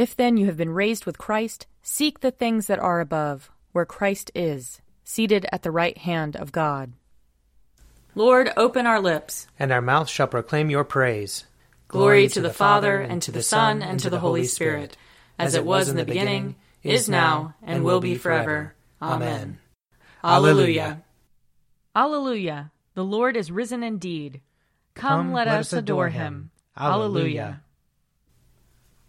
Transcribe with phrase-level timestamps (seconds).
[0.00, 3.84] If then you have been raised with Christ, seek the things that are above, where
[3.84, 6.94] Christ is, seated at the right hand of God.
[8.14, 11.44] Lord, open our lips, and our mouth shall proclaim your praise.
[11.86, 14.96] Glory to the Father, and to the Son, and to the Holy Spirit,
[15.38, 18.74] as it was in the beginning, is now, and will be forever.
[19.02, 19.58] Amen.
[20.24, 21.02] Alleluia.
[21.94, 22.72] Alleluia.
[22.94, 24.40] The Lord is risen indeed.
[24.94, 26.52] Come, let, us adore him.
[26.74, 27.60] Alleluia.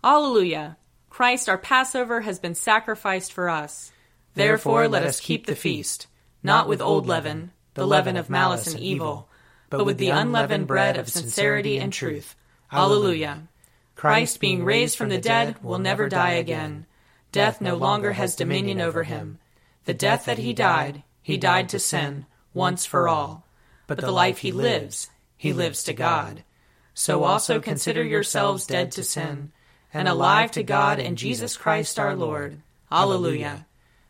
[0.03, 0.75] Alleluia.
[1.11, 3.91] Christ our Passover has been sacrificed for us.
[4.33, 6.07] Therefore let us keep the feast,
[6.41, 9.27] not with old leaven, the leaven of malice and evil,
[9.69, 12.37] but with the unleavened bread of sincerity and truth.
[12.71, 13.49] Alleluia.
[13.93, 16.85] Christ, being raised from the dead, will never die again.
[17.33, 19.37] Death no longer has dominion over him.
[19.83, 23.45] The death that he died, he died to sin, once for all.
[23.85, 26.45] But the life he lives, he lives to God.
[26.93, 29.51] So also consider yourselves dead to sin,
[29.93, 32.61] and alive to God and Jesus Christ our Lord.
[32.91, 33.65] Alleluia.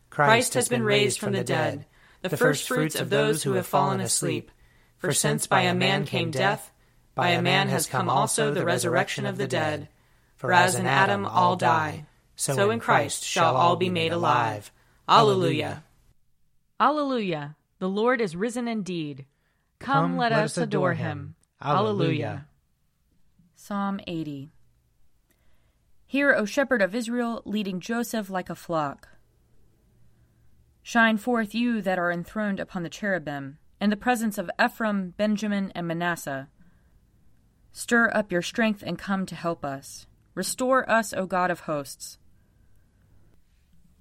[0.09, 1.85] Christ has been raised from the dead,
[2.21, 4.52] the firstfruits of those who have fallen asleep.
[4.98, 6.71] For since by a man came death,
[7.15, 9.87] by a man has come also the resurrection of the dead.
[10.35, 14.71] For as in Adam all die, so in Christ shall all be made alive.
[15.07, 15.84] Alleluia.
[16.79, 17.55] Alleluia.
[17.79, 19.26] The Lord is risen indeed.
[19.79, 21.35] Come, let, us adore him.
[21.62, 22.46] Alleluia.
[23.55, 24.52] Psalm 80.
[26.12, 29.07] Hear, O shepherd of Israel, leading Joseph like a flock.
[30.84, 35.71] Shine forth, you that are enthroned upon the cherubim, in the presence of Ephraim, Benjamin,
[35.73, 36.49] and Manasseh.
[37.71, 40.05] Stir up your strength and come to help us.
[40.35, 42.18] Restore us, O God of hosts.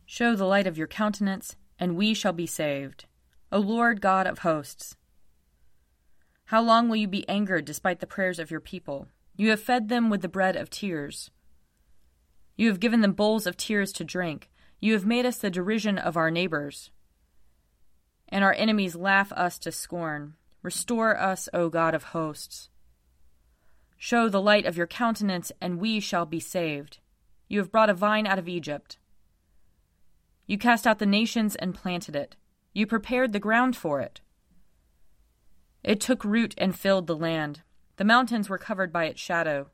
[0.05, 3.05] Show the light of your countenance, and we shall be saved.
[3.53, 4.97] O Lord God of hosts.
[6.47, 9.07] How long will you be angered despite the prayers of your people?
[9.37, 11.31] You have fed them with the bread of tears.
[12.61, 14.51] You have given them bowls of tears to drink.
[14.81, 16.91] You have made us the derision of our neighbors.
[18.29, 20.35] And our enemies laugh us to scorn.
[20.61, 22.69] Restore us, O God of hosts.
[23.97, 26.99] Show the light of your countenance, and we shall be saved.
[27.49, 28.99] You have brought a vine out of Egypt.
[30.47, 32.37] You cast out the nations and planted it.
[32.75, 34.21] You prepared the ground for it.
[35.83, 37.63] It took root and filled the land.
[37.97, 39.71] The mountains were covered by its shadow,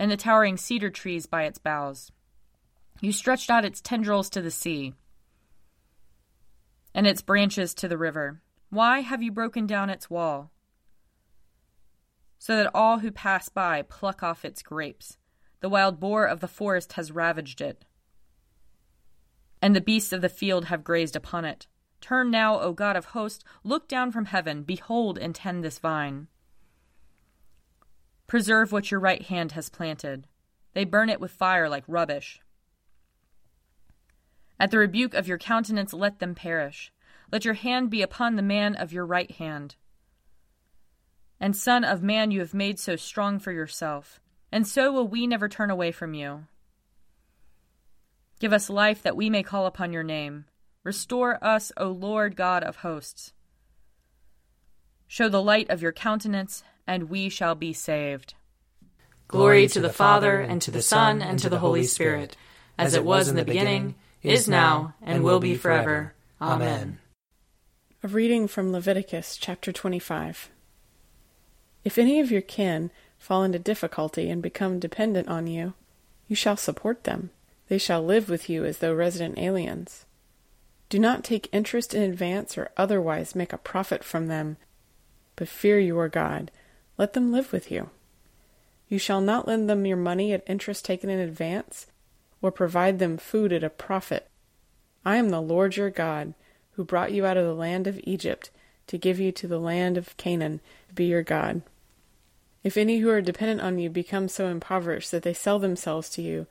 [0.00, 2.10] and the towering cedar trees by its boughs.
[3.02, 4.94] You stretched out its tendrils to the sea,
[6.94, 8.40] and its branches to the river.
[8.70, 10.52] Why have you broken down its wall?
[12.38, 15.18] So that all who pass by pluck off its grapes.
[15.60, 17.84] The wild boar of the forest has ravaged it,
[19.60, 21.66] and the beasts of the field have grazed upon it.
[22.00, 26.28] Turn now, O God of hosts, look down from heaven, behold and tend this vine.
[28.30, 30.28] Preserve what your right hand has planted.
[30.72, 32.40] They burn it with fire like rubbish.
[34.56, 36.92] At the rebuke of your countenance, let them perish.
[37.32, 39.74] Let your hand be upon the man of your right hand.
[41.40, 44.20] And, Son of Man, you have made so strong for yourself,
[44.52, 46.46] and so will we never turn away from you.
[48.38, 50.44] Give us life that we may call upon your name.
[50.84, 53.32] Restore us, O Lord God of hosts.
[55.08, 58.34] Show the light of your countenance, and we shall be saved.
[59.28, 62.36] Glory to the Father, and to the Son, and to the Holy Spirit,
[62.76, 66.14] as it was in the beginning, is now, and will be forever.
[66.40, 66.98] Amen.
[68.02, 70.50] A reading from Leviticus chapter 25.
[71.84, 75.74] If any of your kin fall into difficulty and become dependent on you,
[76.26, 77.30] you shall support them.
[77.68, 80.06] They shall live with you as though resident aliens.
[80.88, 84.56] Do not take interest in advance or otherwise make a profit from them,
[85.36, 86.50] but fear your God.
[87.00, 87.88] Let them live with you.
[88.90, 91.86] You shall not lend them your money at interest taken in advance,
[92.42, 94.28] or provide them food at a profit.
[95.02, 96.34] I am the Lord your God,
[96.72, 98.50] who brought you out of the land of Egypt
[98.88, 101.62] to give you to the land of Canaan to be your God.
[102.62, 106.22] If any who are dependent on you become so impoverished that they sell themselves to
[106.22, 106.48] you,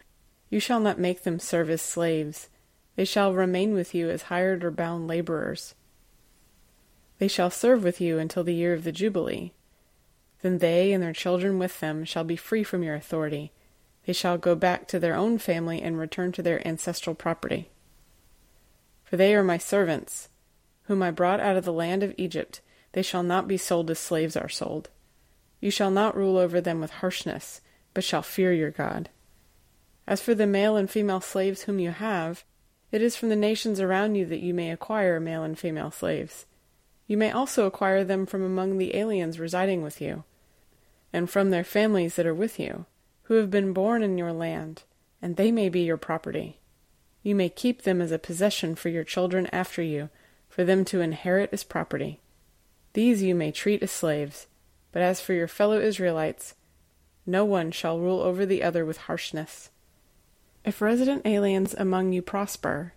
[0.49, 2.49] you shall not make them serve as slaves
[2.95, 5.75] they shall remain with you as hired or bound laborers.
[7.19, 9.51] They shall serve with you until the year of the Jubilee.
[10.41, 13.51] Then they and their children with them shall be free from your authority.
[14.05, 17.69] They shall go back to their own family and return to their ancestral property.
[19.03, 20.29] For they are my servants,
[20.83, 22.61] whom I brought out of the land of Egypt.
[22.93, 24.89] They shall not be sold as slaves are sold.
[25.59, 27.61] You shall not rule over them with harshness,
[27.93, 29.09] but shall fear your God.
[30.07, 32.43] As for the male and female slaves whom you have,
[32.91, 36.45] it is from the nations around you that you may acquire male and female slaves.
[37.09, 40.25] You may also acquire them from among the aliens residing with you,
[41.11, 42.85] and from their families that are with you,
[43.23, 44.83] who have been born in your land,
[45.19, 46.59] and they may be your property.
[47.23, 50.09] You may keep them as a possession for your children after you,
[50.49, 52.19] for them to inherit as property.
[52.93, 54.45] These you may treat as slaves,
[54.91, 56.53] but as for your fellow Israelites,
[57.25, 59.71] no one shall rule over the other with harshness.
[60.63, 62.93] If resident aliens among you prosper,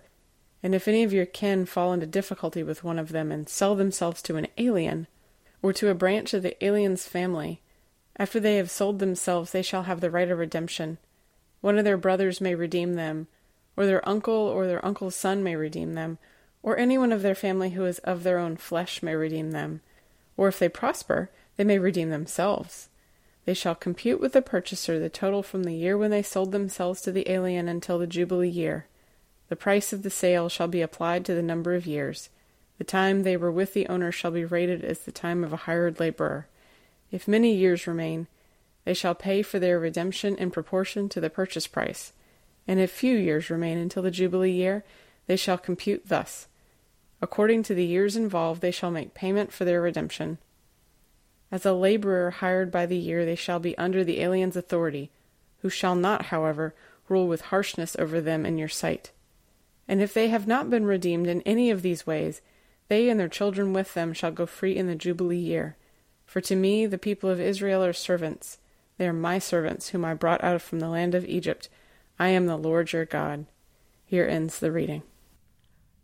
[0.62, 3.74] and if any of your kin fall into difficulty with one of them and sell
[3.74, 5.06] themselves to an alien,
[5.60, 7.60] or to a branch of the alien's family,
[8.16, 10.98] after they have sold themselves they shall have the right of redemption.
[11.60, 13.26] One of their brothers may redeem them,
[13.76, 16.18] or their uncle or their uncle's son may redeem them,
[16.62, 19.80] or any one of their family who is of their own flesh may redeem them.
[20.36, 22.88] Or if they prosper, they may redeem themselves.
[23.44, 27.00] They shall compute with the purchaser the total from the year when they sold themselves
[27.02, 28.86] to the alien until the Jubilee year.
[29.52, 32.30] The price of the sale shall be applied to the number of years.
[32.78, 35.68] The time they were with the owner shall be rated as the time of a
[35.68, 36.46] hired laborer.
[37.10, 38.28] If many years remain,
[38.86, 42.14] they shall pay for their redemption in proportion to the purchase price.
[42.66, 44.84] And if few years remain until the Jubilee year,
[45.26, 46.46] they shall compute thus.
[47.20, 50.38] According to the years involved, they shall make payment for their redemption.
[51.50, 55.10] As a laborer hired by the year, they shall be under the alien's authority,
[55.58, 56.74] who shall not, however,
[57.06, 59.10] rule with harshness over them in your sight.
[59.92, 62.40] And if they have not been redeemed in any of these ways,
[62.88, 65.76] they and their children with them shall go free in the Jubilee year.
[66.24, 68.56] For to me the people of Israel are servants.
[68.96, 71.68] They are my servants, whom I brought out from the land of Egypt.
[72.18, 73.44] I am the Lord your God.
[74.06, 75.02] Here ends the reading.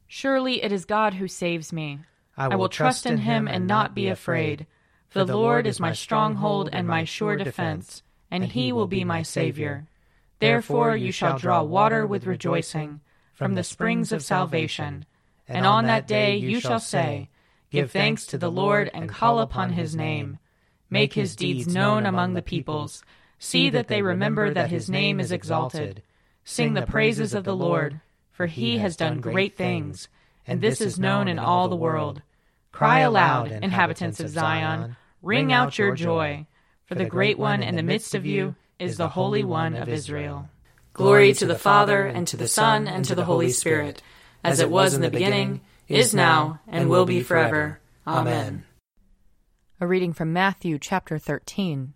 [0.06, 2.00] Surely it is God who saves me.
[2.36, 4.66] I will, I will trust in him and not be afraid.
[5.08, 9.22] For the Lord is my stronghold and my sure defense, and he will be my
[9.22, 9.86] Savior.
[10.40, 13.00] Therefore you shall draw water with rejoicing
[13.38, 15.06] from the springs of salvation.
[15.46, 17.28] And on that day you shall say,
[17.70, 20.38] Give thanks to the Lord and call upon his name.
[20.90, 23.04] Make his deeds known among the peoples.
[23.38, 26.02] See that they remember that his name is exalted.
[26.44, 28.00] Sing the praises of the Lord,
[28.32, 30.08] for he has done great things,
[30.44, 32.22] and this is known in all the world.
[32.72, 36.44] Cry aloud, inhabitants of Zion, ring out your joy,
[36.86, 40.48] for the great one in the midst of you is the Holy One of Israel.
[40.92, 44.02] Glory to the Father, and to the Son, and to the Holy Spirit,
[44.42, 47.80] as it was in the beginning, is now, and will be forever.
[48.06, 48.64] Amen.
[49.80, 51.94] A reading from Matthew chapter 13.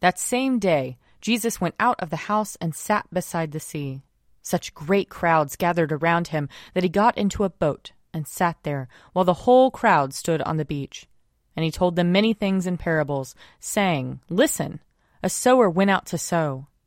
[0.00, 4.02] That same day, Jesus went out of the house and sat beside the sea.
[4.42, 8.88] Such great crowds gathered around him that he got into a boat and sat there,
[9.12, 11.06] while the whole crowd stood on the beach.
[11.56, 14.80] And he told them many things in parables, saying, Listen,
[15.22, 16.66] a sower went out to sow.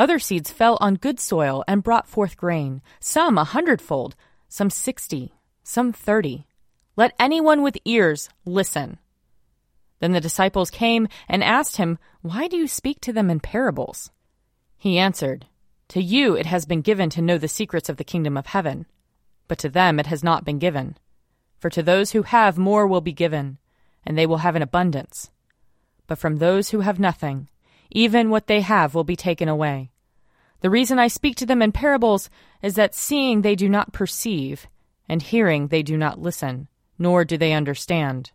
[0.00, 4.16] Other seeds fell on good soil and brought forth grain, some a hundredfold,
[4.48, 6.46] some sixty, some thirty.
[6.96, 8.96] Let anyone with ears listen.
[9.98, 14.10] Then the disciples came and asked him, Why do you speak to them in parables?
[14.78, 15.44] He answered,
[15.88, 18.86] To you it has been given to know the secrets of the kingdom of heaven,
[19.48, 20.96] but to them it has not been given.
[21.58, 23.58] For to those who have more will be given,
[24.06, 25.30] and they will have an abundance.
[26.06, 27.50] But from those who have nothing,
[27.90, 29.90] even what they have will be taken away.
[30.60, 32.28] The reason I speak to them in parables
[32.62, 34.66] is that seeing they do not perceive,
[35.08, 38.30] and hearing they do not listen, nor do they understand.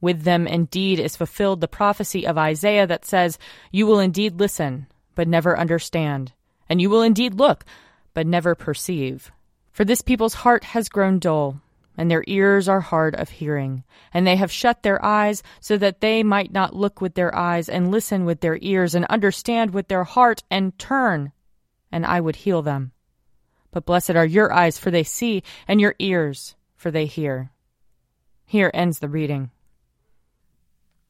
[0.00, 3.38] With them indeed is fulfilled the prophecy of Isaiah that says,
[3.70, 6.32] You will indeed listen, but never understand,
[6.68, 7.64] and you will indeed look,
[8.12, 9.30] but never perceive.
[9.70, 11.60] For this people's heart has grown dull,
[11.96, 16.00] and their ears are hard of hearing, and they have shut their eyes so that
[16.00, 19.86] they might not look with their eyes, and listen with their ears, and understand with
[19.86, 21.30] their heart, and turn,
[21.92, 22.92] and I would heal them.
[23.70, 27.50] But blessed are your eyes, for they see, and your ears, for they hear.
[28.44, 29.50] Here ends the reading.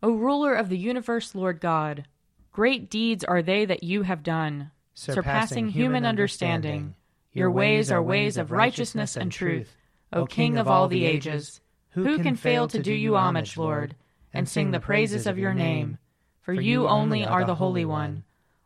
[0.02, 2.06] O ruler of the universe, Lord God,
[2.50, 6.94] great deeds are they that you have done, surpassing human understanding.
[7.32, 9.76] Your ways are ways of righteousness and truth,
[10.12, 11.60] O King of all the ages.
[11.90, 13.96] Who can fail to do you homage, Lord,
[14.32, 15.98] and sing the praises of your name?
[16.40, 18.24] For you only are the Holy One.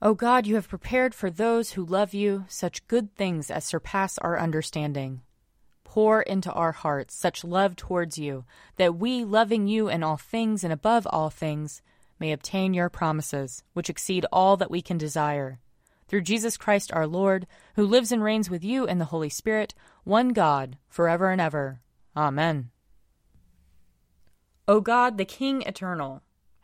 [0.00, 4.16] O God, you have prepared for those who love you such good things as surpass
[4.18, 5.22] our understanding.
[5.82, 8.44] Pour into our hearts such love towards you,
[8.76, 11.82] that we, loving you in all things and above all things,
[12.20, 15.58] may obtain your promises, which exceed all that we can desire.
[16.06, 19.74] Through Jesus Christ our Lord, who lives and reigns with you in the Holy Spirit,
[20.04, 21.80] one God, forever and ever.
[22.16, 22.70] Amen.
[24.68, 26.22] O God, the King eternal,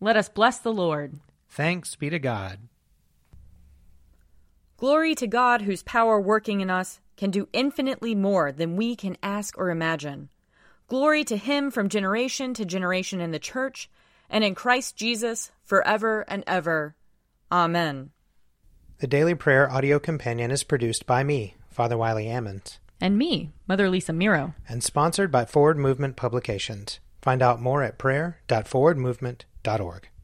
[0.00, 1.18] Let us bless the Lord.
[1.48, 2.60] Thanks be to God.
[4.76, 9.16] Glory to God, whose power working in us can do infinitely more than we can
[9.24, 10.28] ask or imagine.
[10.86, 13.90] Glory to Him from generation to generation in the Church
[14.30, 16.94] and in Christ Jesus forever and ever.
[17.50, 18.10] Amen.
[18.98, 22.78] The Daily Prayer audio companion is produced by me, Father Wiley Ammons.
[23.00, 24.54] And me, Mother Lisa Miro.
[24.68, 27.00] And sponsored by Forward Movement Publications.
[27.20, 27.98] Find out more at
[29.62, 30.17] prayer.forwardmovement.org.